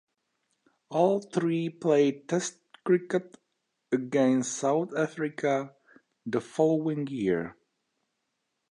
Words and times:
All 0.89 1.19
three 1.21 1.69
played 1.69 2.27
Test 2.27 2.57
cricket 2.83 3.37
against 3.91 4.53
South 4.57 4.95
Africa 4.95 5.75
the 6.25 6.41
following 6.41 7.05
year. 7.05 7.55